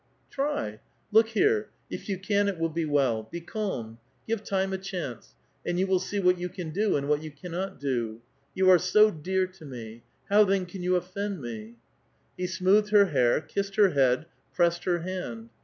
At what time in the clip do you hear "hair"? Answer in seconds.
13.11-13.41